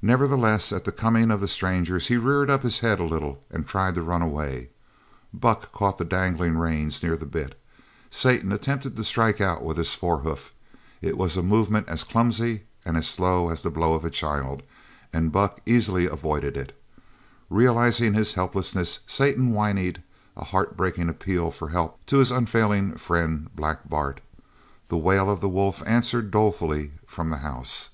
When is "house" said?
27.44-27.90